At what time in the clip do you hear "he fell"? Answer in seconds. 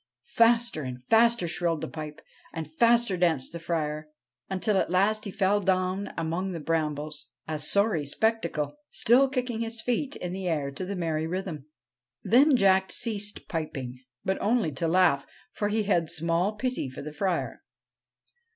5.25-5.59